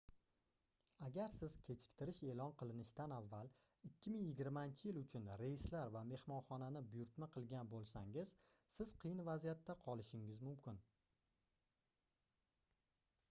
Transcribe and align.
agar 1.07 1.33
siz 1.39 1.55
kechiktirish 1.65 2.19
eʼlon 2.29 2.53
qilinishidan 2.61 3.11
avval 3.17 3.49
2020-yil 3.89 4.97
uchun 5.01 5.29
reyslar 5.41 5.91
va 5.97 6.01
mehmonxonani 6.13 6.81
buyurtna 6.95 7.29
qilgan 7.35 7.69
boʻlsangiz 7.75 8.31
siz 8.77 8.93
qiyin 9.03 9.21
vaziyatda 9.29 9.75
qolishingiz 9.85 10.41
mumkin 10.49 10.81